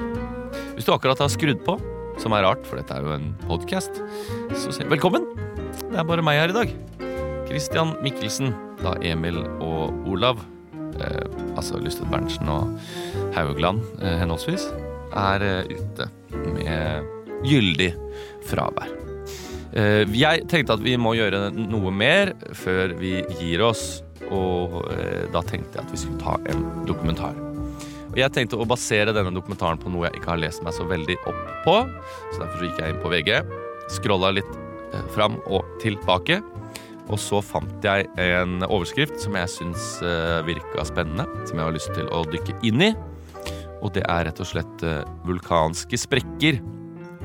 [0.74, 1.78] Hvis du akkurat har skrudd på,
[2.18, 4.02] som er rart, for dette er jo en podkast,
[4.58, 5.28] så si velkommen.
[5.84, 6.74] Det er bare meg her i dag.
[7.48, 10.42] Christian Mikkelsen, da Emil og Olav,
[11.58, 12.78] altså Lysted Berntsen og
[13.36, 14.70] Haugland eh, henholdsvis,
[15.18, 16.10] er eh, ute
[16.56, 17.14] med
[17.48, 17.92] gyldig
[18.48, 18.94] fravær.
[19.78, 25.28] Eh, jeg tenkte at vi må gjøre noe mer før vi gir oss, og eh,
[25.34, 27.36] da tenkte jeg at vi skulle ta en dokumentar.
[28.18, 31.20] Jeg tenkte å basere denne dokumentaren på noe jeg ikke har lest meg så veldig
[31.30, 31.76] opp på,
[32.34, 33.34] så derfor gikk jeg inn på VG,
[34.00, 34.54] scrolla litt
[34.94, 36.42] eh, fram og tilbake.
[37.08, 41.28] Og så fant jeg en overskrift som jeg syns uh, virka spennende.
[41.48, 42.92] Som jeg har lyst til å dykke inn i.
[43.86, 46.60] Og det er rett og slett uh, vulkanske sprekker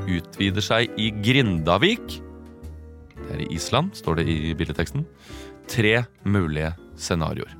[0.08, 2.20] utvider seg i Grindavik.
[3.16, 5.06] Det er i Island, står det i bildeteksten.
[5.70, 7.58] Tre mulige scenarioer.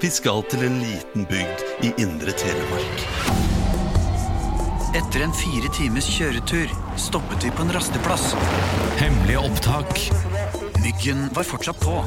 [0.00, 3.02] Vi skal til en liten bygd i indre Telemark.
[4.96, 8.32] Etter en fire times kjøretur stoppet vi på en rasteplass.
[8.98, 10.29] Hemmelige opptak.
[10.84, 12.04] Myggen var fortsatt på.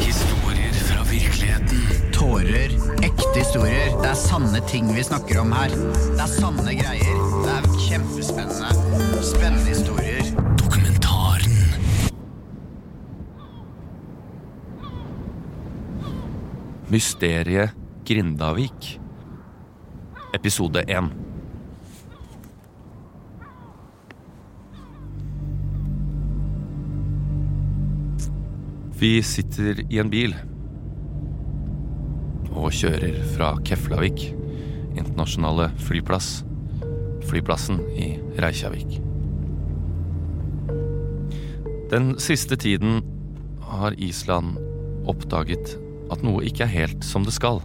[0.00, 1.80] Historier fra virkeligheten.
[2.12, 2.70] Tårer.
[3.02, 3.94] Ekte historier.
[4.02, 5.74] Det er sanne ting vi snakker om her.
[5.74, 7.24] Det er sanne greier.
[7.44, 8.70] Det er kjempespennende.
[9.26, 10.30] Spennende historier.
[10.60, 11.58] Dokumentaren.
[16.90, 17.74] Mysteriet
[18.06, 18.94] Grindavik.
[20.34, 21.29] Episode 1.
[29.00, 30.34] Vi sitter i en bil
[32.52, 34.26] og kjører fra Keflavik,
[34.92, 36.42] internasjonale flyplass,
[37.24, 38.10] flyplassen i
[38.44, 38.98] Reykjavik.
[41.88, 43.00] Den siste tiden
[43.70, 44.60] har Island
[45.08, 45.78] oppdaget
[46.12, 47.62] at noe ikke er helt som det skal.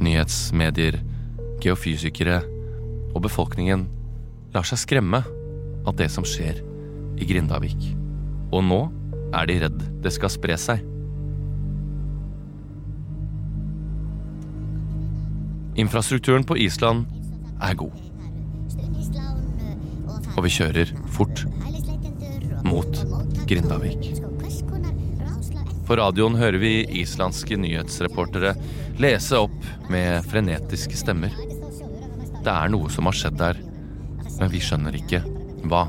[0.00, 0.96] Nyhetsmedier,
[1.60, 2.40] geofysikere
[3.12, 3.84] og befolkningen
[4.56, 5.26] lar seg skremme
[5.84, 6.64] av det som skjer
[7.20, 7.97] i Grindavik.
[8.52, 8.80] Og nå
[9.36, 10.84] er de redd det skal spre seg.
[15.78, 17.04] Infrastrukturen på Island
[17.62, 17.94] er god.
[20.34, 21.44] Og vi kjører fort
[22.66, 23.04] mot
[23.48, 24.10] Grindavik.
[25.88, 28.52] På radioen hører vi islandske nyhetsreportere
[29.00, 31.32] lese opp med frenetiske stemmer.
[32.44, 33.62] Det er noe som har skjedd der,
[34.38, 35.22] men vi skjønner ikke
[35.70, 35.86] hva.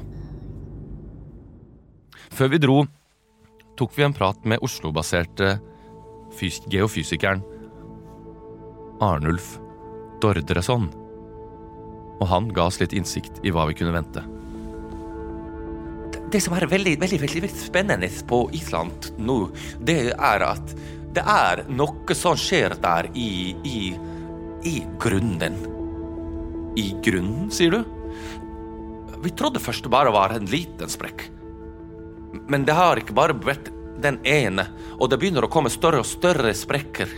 [2.39, 2.75] Før vi dro,
[3.75, 5.57] tok vi en prat med Oslo-baserte
[6.71, 7.41] geofysikeren
[9.03, 9.57] Arnulf
[10.23, 10.85] Dordreson.
[12.15, 14.23] Og han ga oss litt innsikt i hva vi kunne vente.
[16.31, 19.35] Det som er veldig, veldig, veldig spennende på Island nå,
[19.83, 20.71] det er at
[21.17, 23.81] det er noe som skjer der i, i,
[24.63, 25.59] i grunnen.
[26.79, 27.83] I grunnen, sier du?
[29.27, 31.27] Vi trodde først det bare var en liten sprekk.
[32.31, 34.65] Men det har ikke bare vært den ene,
[34.99, 37.11] og det begynner å komme større og større sprekker.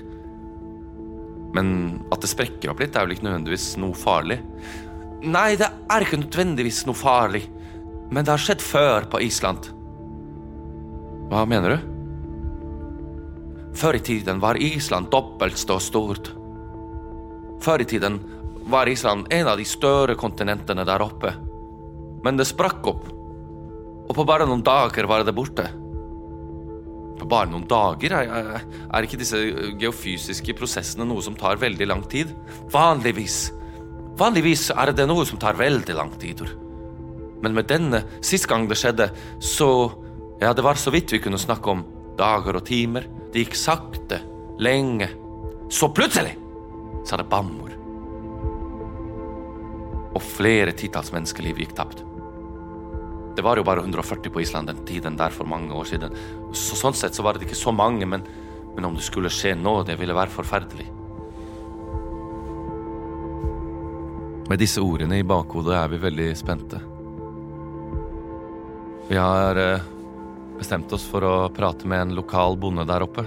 [1.56, 1.68] Men
[2.14, 4.40] at det sprekker opp litt, er vel ikke nødvendigvis noe farlig?
[5.22, 7.44] Nei, det er ikke nødvendigvis noe farlig.
[8.12, 9.70] Men det har skjedd før på Island.
[11.32, 11.90] Hva mener du?
[13.78, 16.34] Før i tiden var Island dobbelt så stort.
[17.64, 18.18] Før i tiden
[18.72, 21.34] var Island en av de større kontinentene der oppe.
[22.26, 23.08] Men det sprakk opp,
[24.12, 25.70] og på bare noen dager var det borte.
[27.22, 28.18] På bare noen dager?
[28.18, 29.40] Er, er ikke disse
[29.80, 32.34] geofysiske prosessene noe som tar veldig lang tid?
[32.74, 33.46] Vanligvis.
[34.20, 36.44] Vanligvis er det noe som tar veldig lang tid.
[37.42, 39.72] Men med denne, sist gang det skjedde, så
[40.42, 41.84] Ja, det var så vidt vi kunne snakke om
[42.18, 43.06] dager og timer.
[43.30, 44.18] Det gikk sakte,
[44.58, 45.06] lenge.
[45.70, 46.34] Så plutselig
[47.06, 47.70] sa det bamor.
[50.18, 52.02] Og flere titalls menneskeliv gikk tapt.
[53.36, 56.16] Det var jo bare 140 på Island den tiden der for mange år siden.
[56.54, 58.26] Så sånn sett så var det ikke så mange, men,
[58.76, 60.90] men om det skulle skje nå, det ville være forferdelig.
[64.52, 66.82] Med disse ordene i bakhodet er vi veldig spente.
[69.08, 69.86] Vi har eh,
[70.58, 73.24] bestemt oss for å prate med en lokal bonde der oppe.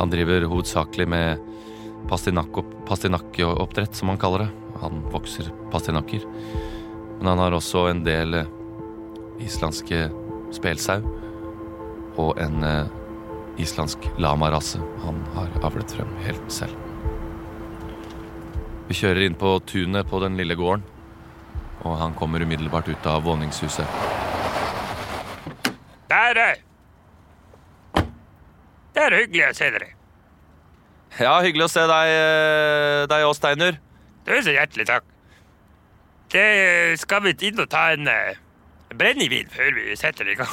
[0.00, 1.38] Han driver hovedsakelig med
[2.10, 4.50] pastinakkeoppdrett, som han kaller det.
[4.82, 6.26] Han vokser pastinakker.
[7.18, 8.50] Men han har også en del eh,
[9.42, 10.06] islandske
[10.54, 11.00] spelsau
[12.20, 12.90] og en eh,
[13.62, 16.76] islandsk lamarase han har avlet frem helt selv.
[18.88, 20.82] Vi kjører inn på tunet på den lille gården,
[21.86, 23.88] og han kommer umiddelbart ut av våningshuset.
[26.12, 26.60] Der er
[28.92, 29.86] Det er hyggelig å se dere.
[31.16, 33.78] Ja, hyggelig å se deg, eh, deg òg, Steiner.
[34.26, 35.11] Du er hjertelig takk.
[36.32, 38.36] Det skal vi inn og ta en uh,
[38.96, 40.52] brennevin før vi setter i gang.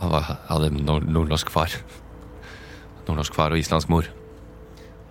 [0.00, 0.16] Han
[0.48, 1.74] hadde nordnorsk far.
[3.06, 4.08] Nordnorsk far og islandsk mor.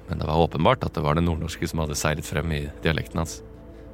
[0.09, 3.21] Men det var åpenbart at det var den nordnorske som hadde seilet frem i dialekten
[3.21, 3.38] hans.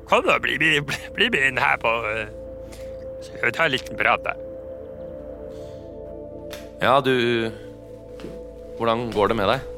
[0.09, 0.79] Kom da, bli bli,
[1.13, 2.25] bli med inn her på uh,
[3.21, 4.41] Så skal vi ta en liten prat der.
[6.81, 7.51] Ja, du
[8.77, 9.69] Hvordan går det med deg?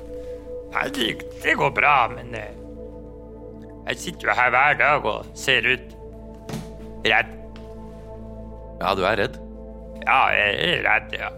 [0.73, 1.09] Nei, det,
[1.43, 2.56] det går bra, men uh,
[3.87, 5.93] jeg sitter jo her hver dag og ser ut
[7.07, 7.33] redd.
[8.81, 9.37] Ja, du er redd.
[10.03, 11.29] Ja, jeg er redd, ja.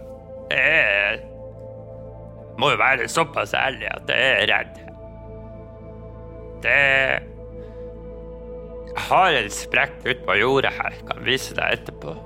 [0.50, 1.20] Jeg er,
[2.58, 4.80] må jo være såpass ærlig at jeg er redd.
[6.64, 6.78] Det
[8.90, 10.90] Jeg har en sprekk ute på jordet her.
[10.98, 12.16] Jeg Kan vise deg etterpå.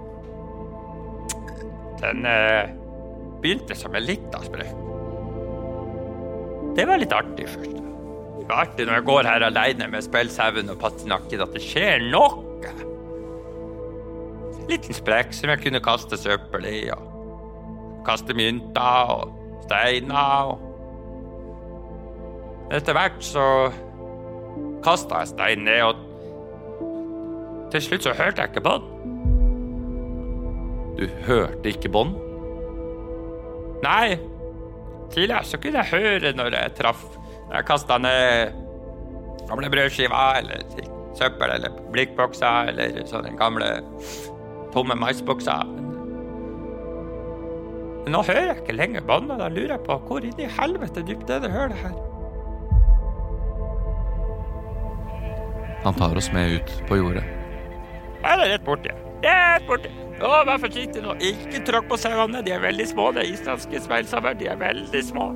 [2.00, 2.72] Den eh,
[3.44, 4.72] begynte som en liten sprekk.
[6.74, 7.93] Det var litt artig først.
[8.44, 12.02] Det var artig når jeg går her alene med spellsauen og pattinakken, at det skjer
[12.12, 12.42] noe.
[14.60, 19.32] En liten sprekk som jeg kunne kaste søppel i, og kaste mynter og
[19.64, 20.52] steiner
[22.74, 23.46] Etter hvert så
[24.84, 25.96] kasta jeg steinen ned, og
[27.72, 28.86] til slutt så hørte jeg ikke på den.
[31.00, 32.16] Du hørte ikke bånd?
[33.84, 34.16] Nei,
[35.12, 37.04] tidligere så kunne jeg høre når jeg traff
[37.52, 38.54] jeg kasta ned
[39.48, 40.64] gamle brødskiver eller
[41.18, 43.68] søppel eller blikkbokser eller sånne gamle
[44.74, 45.68] tomme maisbokser.
[48.04, 49.38] Men nå hører jeg ikke lenger båndene.
[49.40, 51.94] da lurer jeg på hvor inni helvete dypt er det hølet her?
[55.84, 57.24] Han tar oss med ut på jordet.
[58.24, 58.92] Her er det rett borti.
[59.24, 59.90] Rett borti.
[60.24, 61.16] Å, vær forsiktig nå.
[61.20, 62.40] Ikke tråkk på sauene.
[62.44, 63.10] De er veldig små.
[63.12, 65.26] Det er islandske speilsauer, de er veldig små.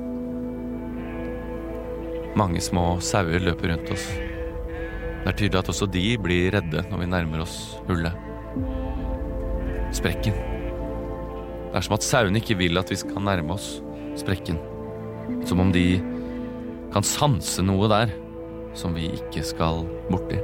[2.37, 4.05] Mange små sauer løper rundt oss.
[4.09, 8.15] Det er tydelig at også de blir redde når vi nærmer oss hullet.
[9.95, 10.37] Sprekken.
[11.69, 13.79] Det er som at sauene ikke vil at vi skal nærme oss
[14.19, 14.59] sprekken.
[15.49, 15.99] Som om de
[16.93, 18.13] kan sanse noe der
[18.77, 20.39] som vi ikke skal borti.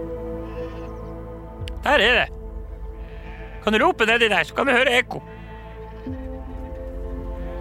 [1.85, 2.29] Der er det.
[3.63, 5.21] Kan du rope nedi der, så kan vi høre ekko.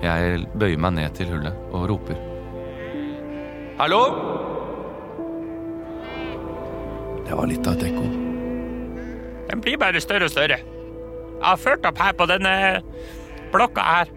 [0.05, 2.34] Jeg bøyer meg ned til hullet og roper.
[3.75, 4.05] Hallo?
[7.27, 8.05] Det var litt av et ekko.
[9.49, 10.61] Den blir bare større og større.
[10.61, 12.53] Jeg har ført opp her på denne
[13.51, 14.13] blokka her.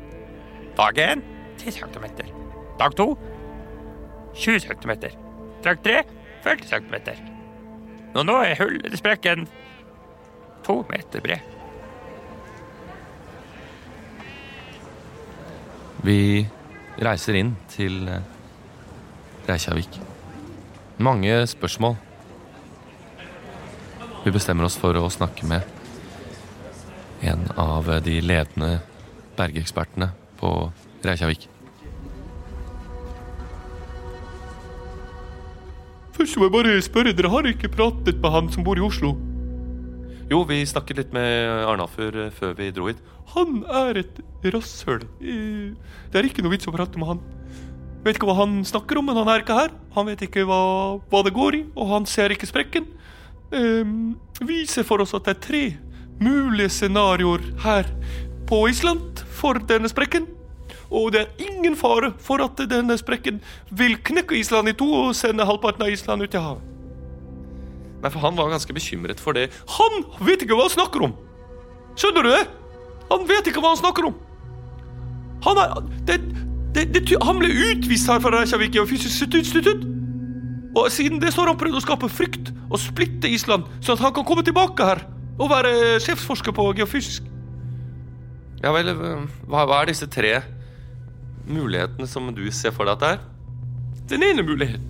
[0.78, 1.26] Dag én
[1.58, 2.06] 10 cm.
[2.78, 3.08] Dag to
[4.38, 4.94] 20 cm.
[5.66, 6.04] Dag tre
[6.46, 6.96] 40 cm.
[8.14, 9.50] Og nå er hull, sprekken
[10.68, 11.42] to meter bred.
[16.06, 16.46] Vi
[17.02, 18.37] reiser inn til eh,
[19.48, 20.00] Reykjavik.
[21.00, 21.96] Mange spørsmål.
[24.26, 25.64] Vi bestemmer oss for å snakke med
[27.24, 28.80] en av de ledende
[29.38, 30.52] bergekspertene på
[31.06, 31.48] Reykjavik.
[36.18, 39.14] Først må jeg bare spørre, dere har ikke pratet med han som bor i Oslo?
[40.28, 42.98] Jo, vi snakket litt med Arnafur eh, før vi dro hit.
[43.36, 44.18] Han er et
[44.52, 45.06] rasshøl.
[45.22, 45.72] Eh,
[46.12, 47.22] Det er ikke noe vits å prate med han.
[48.08, 49.74] Vet ikke hva han snakker om, men han er ikke her.
[49.98, 50.62] Han vet ikke hva,
[51.12, 52.86] hva det går i, og han ser ikke sprekken.
[53.52, 54.16] Um,
[54.48, 55.64] vi ser for oss at det er tre
[56.24, 57.90] mulige scenarioer her
[58.48, 60.30] på Island for denne sprekken.
[60.88, 63.42] Og det er ingen fare for at denne sprekken
[63.76, 66.64] vil knekke Island i to og sende halvparten av Island ut i havet.
[67.98, 69.50] Nei, for han var ganske bekymret for det.
[69.76, 71.16] Han vet ikke hva han snakker om!
[71.98, 72.44] Skjønner du det?
[73.12, 74.20] Han vet ikke hva han snakker om!
[75.44, 75.74] Han er
[76.08, 76.22] det,
[76.76, 79.86] det, det, Han ble utvist her fra Reykjavik Geofysisk institutt!
[80.78, 84.04] Og siden det så har han prøvd å skape frykt og splitte Island, sånn at
[84.04, 85.02] han kan komme tilbake her
[85.38, 87.26] og være sjefsforsker på geofysisk.
[88.62, 90.36] Ja vel, eh, hva, hva er disse tre
[91.48, 93.26] mulighetene som du ser for deg at det er?
[94.08, 94.86] Den ene muligheten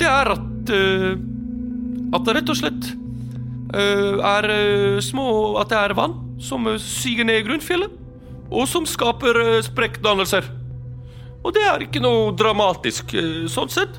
[0.00, 1.12] Det er at uh,
[2.16, 2.88] At det rett og slett
[3.70, 5.26] uh, er uh, små
[5.60, 7.92] At det er vann som eh, siger ned i grunnfjellet,
[8.50, 10.46] og som skaper uh, sprekkdannelser.
[11.40, 13.94] Og det er ikke noe dramatisk eh, sånn sett.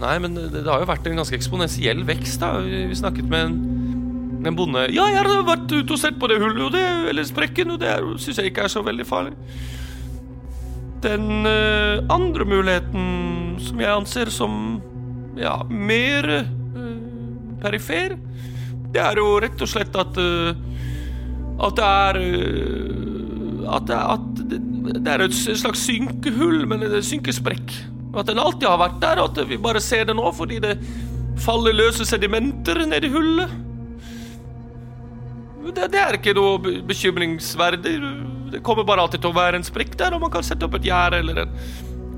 [0.00, 2.40] Nei, men det, har jo vært en ganske eksponentiell vekst.
[2.40, 3.58] da Vi, snakket med en,
[4.48, 7.28] en bonde Ja, jeg har vært ute og sett på det hullet, og det, eller
[7.28, 7.92] sprekken, og det
[8.22, 9.36] syns jeg ikke er så veldig farlig.
[11.04, 14.78] Den uh, andre muligheten som jeg anser som
[15.36, 16.94] ja, mer uh,
[17.60, 18.16] perifer,
[18.94, 20.54] det er jo rett og slett at eh,
[21.62, 22.16] At det er
[23.74, 24.24] At det, at
[24.94, 27.72] det, er et slags synkehull, men en synkesprekk.
[28.14, 30.76] At den alltid har vært der, og at vi bare ser det nå fordi det
[31.40, 33.54] faller løse sedimenter ned i hullet.
[35.64, 37.94] Det, det er ikke noe bekymringsverdig.
[38.52, 40.76] Det kommer bare alltid til å være en sprekk der, og man kan sette opp
[40.78, 41.56] et gjerde eller, en,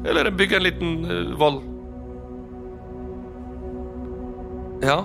[0.05, 1.63] eller bygge en liten uh, vold.
[4.85, 4.99] Ja.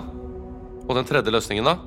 [0.82, 1.78] Og den tredje løsningen, da?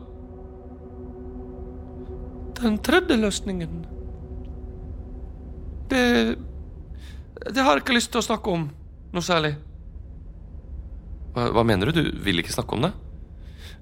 [2.56, 3.86] Den tredje løsningen
[5.92, 6.04] Det
[7.54, 8.70] Det har jeg ikke lyst til å snakke om
[9.16, 9.54] noe særlig.
[11.36, 12.02] Hva, hva mener du?
[12.02, 12.92] Du vil ikke snakke om det?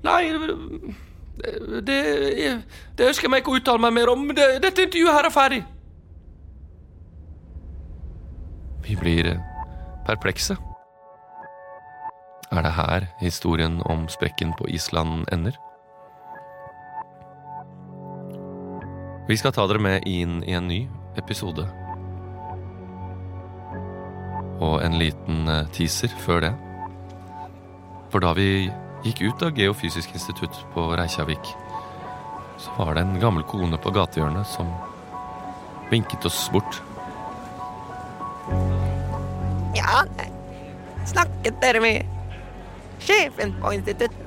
[0.03, 1.97] Nei, det, det,
[2.97, 4.27] det ønsker jeg meg ikke å uttale meg mer om.
[4.35, 5.61] Det, dette intervjuet her er ferdig.
[8.83, 9.41] Vi blir eh,
[10.05, 10.59] perplekse.
[12.51, 15.55] Er det her historien om sprekken på Island ender?
[19.23, 20.81] Vi skal ta dere med inn i en ny
[21.15, 21.63] episode.
[24.59, 26.49] Og en liten eh, teaser før det.
[28.11, 28.67] For da vi
[29.05, 31.53] gikk ut av Geofysisk institutt på Reykjavik,
[32.59, 34.67] så var det en gammel kone på gatehjørnet som
[35.91, 36.81] vinket oss bort.
[39.79, 40.03] Ja,
[41.07, 42.11] snakket dere med
[42.99, 44.19] sjefen på instituttet?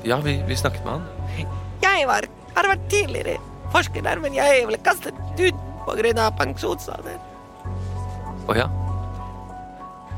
[0.00, 1.54] Ja, vi, vi snakket med han.
[1.84, 2.24] Jeg var,
[2.56, 3.36] har vært tidligere
[3.72, 7.18] forsker der, men jeg ble kastet ut av pensjonsalder.
[8.46, 8.66] Å ja.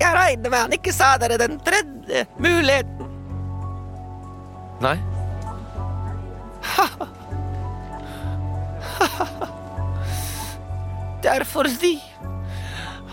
[0.00, 3.08] Jeg regner med han ikke sa dere den tredje muligheten.
[4.82, 4.98] Nei.
[11.22, 11.94] Det er fordi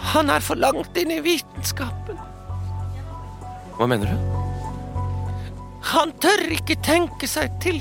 [0.09, 2.17] han er for langt inn i vitenskapen.
[3.77, 4.17] Hva mener du?
[5.93, 7.77] Han tør ikke tenke seg til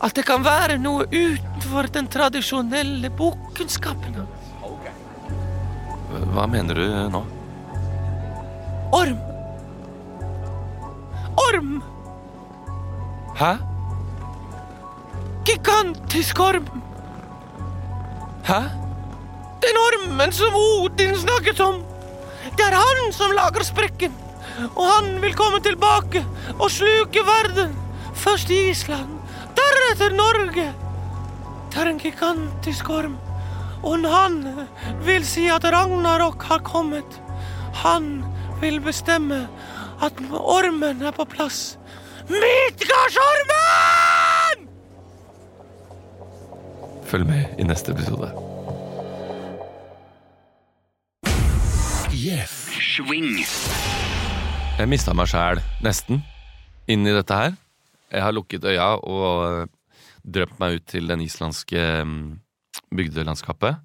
[0.00, 4.16] at det kan være noe utenfor den tradisjonelle bokkunnskapen.
[6.34, 7.20] Hva mener du nå?
[8.96, 9.18] Orm.
[11.38, 11.74] Orm!
[13.38, 13.52] Hæ?
[15.46, 16.66] Gigantisk orm.
[18.48, 18.60] Hæ?
[19.62, 21.84] Den ormen som Odin snakket om.
[22.56, 24.16] Det er han som lager sprekken.
[24.74, 26.24] Og han vil komme tilbake
[26.58, 27.76] og sluke verden.
[28.14, 29.19] Først Island,
[29.90, 30.72] deretter Norge.
[31.70, 33.16] Det er en gigantisk orm.
[33.82, 34.66] Og han
[35.06, 37.20] vil si at Ragnarok har kommet.
[37.82, 38.24] Han
[38.60, 39.48] vil bestemme
[40.02, 41.78] at ormen er på plass.
[42.28, 44.68] Midgardsormen!
[47.04, 48.30] Følg med i neste episode.
[52.14, 52.68] Yes.
[52.78, 53.42] Swing.
[54.78, 56.22] Jeg mista meg sjæl, nesten,
[56.88, 57.52] inn i dette her.
[58.12, 59.68] Jeg har lukket øya og
[60.24, 62.24] drømt meg ut til den islandske mm,
[62.96, 63.80] bygdelandskapet.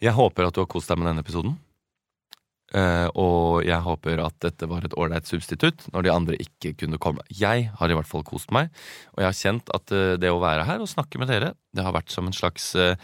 [0.00, 1.58] Jeg håper at du har kost deg med denne episoden.
[2.70, 7.00] Uh, og jeg håper at dette var et ålreit substitutt når de andre ikke kunne
[7.02, 7.24] komme.
[7.34, 8.70] Jeg har i hvert fall kost meg,
[9.16, 11.82] og jeg har kjent at uh, det å være her og snakke med dere, det
[11.82, 12.94] har vært som en slags uh,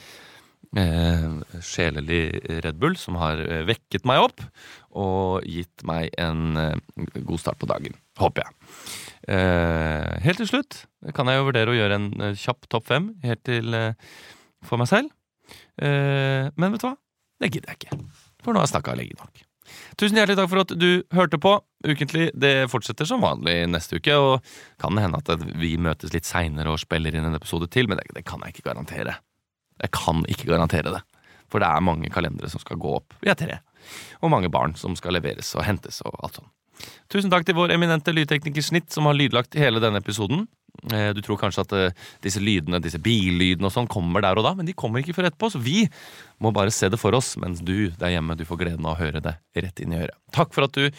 [1.66, 2.22] sjelelig
[2.62, 4.42] Red Bull som har vekket meg opp
[4.98, 6.58] og gitt meg en
[7.16, 7.94] god start på dagen.
[8.20, 8.56] Håper jeg.
[9.26, 10.84] Eh, helt til slutt
[11.16, 13.96] kan jeg jo vurdere å gjøre en eh, kjapp topp fem helt til eh,
[14.66, 15.12] for meg selv.
[15.78, 16.96] Men vet du hva?
[17.38, 17.98] Det gidder jeg ikke.
[18.42, 19.42] For nå har jeg snakka lenge nok.
[20.00, 21.52] Tusen hjertelig takk for at du hørte på.
[21.86, 24.16] Ukentlig det fortsetter som vanlig neste uke.
[24.16, 24.48] Og
[24.82, 28.00] kan det hende at vi møtes litt seinere og spiller inn en episode til, men
[28.00, 29.18] det, det kan jeg ikke garantere.
[29.84, 31.04] Jeg kan ikke garantere det.
[31.52, 33.14] For det er mange kalendere som skal gå opp.
[33.22, 33.60] Vi er tre.
[34.24, 36.55] Og mange barn som skal leveres og hentes og alt sånt.
[37.12, 40.46] Tusen takk til vår eminente lydtekniker Snitt, som har lydlagt hele denne episoden.
[40.92, 44.44] Eh, Du tror kanskje at eh, disse lydene, disse billydene og sånn kommer der og
[44.44, 45.86] da, men de kommer ikke før etterpå, så vi
[46.42, 49.00] må bare se det for oss, mens du der hjemme du får gleden av å
[49.00, 50.18] høre det rett inn i øret.
[50.36, 50.90] Takk for at du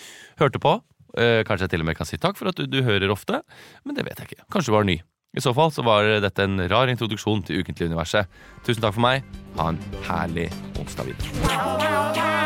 [0.42, 0.80] hørte på.
[1.18, 3.44] Eh, Kanskje jeg til og med kan si takk for at du, du hører ofte,
[3.86, 4.48] men det vet jeg ikke.
[4.52, 4.98] Kanskje du var ny.
[5.38, 8.26] I så fall så var dette en rar introduksjon til Ukentlig universet.
[8.66, 9.28] Tusen takk for meg.
[9.60, 10.48] Ha en herlig
[10.82, 12.37] onsdag videre.